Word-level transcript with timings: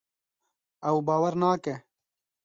Ew 0.89 0.97
bawer 1.07 1.35
nake. 1.41 1.73